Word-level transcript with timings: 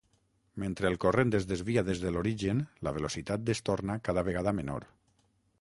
Mentre 0.61 0.87
el 0.89 0.95
corrent 1.03 1.33
es 1.41 1.45
desvia 1.51 1.83
des 1.91 2.01
de 2.05 2.13
l'origen, 2.15 2.65
la 2.89 2.97
velocitat 2.97 3.55
es 3.57 3.65
torna 3.71 4.01
cada 4.09 4.29
vegada 4.31 4.59
menor. 4.63 4.93